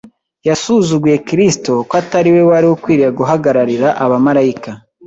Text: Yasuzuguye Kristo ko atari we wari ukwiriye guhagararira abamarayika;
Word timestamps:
Yasuzuguye 0.47 1.17
Kristo 1.27 1.71
ko 1.87 1.93
atari 2.01 2.29
we 2.35 2.41
wari 2.49 2.67
ukwiriye 2.75 3.09
guhagararira 3.19 3.87
abamarayika; 4.03 4.71